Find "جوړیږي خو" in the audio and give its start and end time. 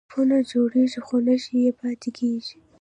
0.51-1.15